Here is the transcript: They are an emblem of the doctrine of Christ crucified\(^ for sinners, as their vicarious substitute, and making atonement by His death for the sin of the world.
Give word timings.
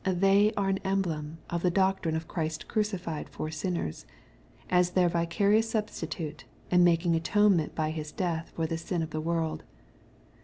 They 0.03 0.51
are 0.57 0.67
an 0.69 0.79
emblem 0.79 1.37
of 1.51 1.61
the 1.61 1.69
doctrine 1.69 2.15
of 2.15 2.27
Christ 2.27 2.67
crucified\(^ 2.67 3.29
for 3.29 3.51
sinners, 3.51 4.07
as 4.67 4.89
their 4.93 5.09
vicarious 5.09 5.69
substitute, 5.69 6.43
and 6.71 6.83
making 6.83 7.15
atonement 7.15 7.75
by 7.75 7.91
His 7.91 8.11
death 8.11 8.51
for 8.55 8.65
the 8.65 8.79
sin 8.79 9.03
of 9.03 9.11
the 9.11 9.21
world. 9.21 9.63